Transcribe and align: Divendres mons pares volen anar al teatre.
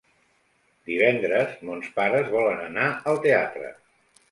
Divendres 0.89 1.53
mons 1.69 1.91
pares 1.99 2.33
volen 2.39 2.65
anar 2.71 2.89
al 3.15 3.23
teatre. 3.29 3.73